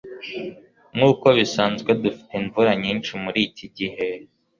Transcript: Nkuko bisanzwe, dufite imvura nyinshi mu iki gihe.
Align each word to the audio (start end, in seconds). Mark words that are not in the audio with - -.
Nkuko 0.95 1.25
bisanzwe, 1.37 1.89
dufite 2.03 2.31
imvura 2.39 2.71
nyinshi 2.81 3.11
mu 3.21 3.29
iki 3.45 3.65
gihe. 3.77 4.05